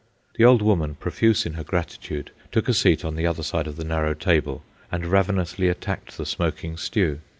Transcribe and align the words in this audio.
The 0.33 0.43
old 0.45 0.63
woman, 0.63 0.95
profuse 0.95 1.45
in 1.45 1.53
her 1.53 1.63
gratitude, 1.63 2.31
took 2.51 2.67
a 2.67 2.73
seat 2.73 3.05
on 3.05 3.15
the 3.15 3.27
other 3.27 3.43
side 3.43 3.67
of 3.67 3.75
the 3.75 3.83
narrow 3.83 4.15
table 4.15 4.63
and 4.91 5.05
ravenously 5.05 5.67
attacked 5.69 6.17
the 6.17 6.25
smoking 6.25 6.75
stew. 6.75 7.19